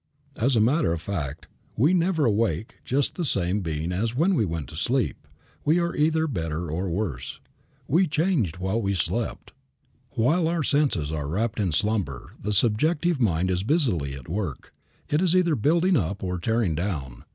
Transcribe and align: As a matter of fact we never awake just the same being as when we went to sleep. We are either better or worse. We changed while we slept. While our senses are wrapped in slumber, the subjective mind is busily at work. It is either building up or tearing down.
As 0.39 0.55
a 0.55 0.59
matter 0.59 0.91
of 0.93 0.99
fact 0.99 1.45
we 1.77 1.93
never 1.93 2.25
awake 2.25 2.77
just 2.83 3.13
the 3.13 3.23
same 3.23 3.61
being 3.61 3.91
as 3.91 4.15
when 4.15 4.33
we 4.33 4.45
went 4.45 4.67
to 4.69 4.75
sleep. 4.75 5.27
We 5.63 5.77
are 5.77 5.95
either 5.95 6.25
better 6.25 6.71
or 6.71 6.89
worse. 6.89 7.39
We 7.87 8.07
changed 8.07 8.57
while 8.57 8.81
we 8.81 8.95
slept. 8.95 9.53
While 10.15 10.47
our 10.47 10.63
senses 10.63 11.11
are 11.11 11.27
wrapped 11.27 11.59
in 11.59 11.71
slumber, 11.71 12.33
the 12.41 12.51
subjective 12.51 13.21
mind 13.21 13.51
is 13.51 13.61
busily 13.61 14.15
at 14.15 14.27
work. 14.27 14.73
It 15.07 15.21
is 15.21 15.35
either 15.35 15.53
building 15.55 15.95
up 15.95 16.23
or 16.23 16.39
tearing 16.39 16.73
down. 16.73 17.23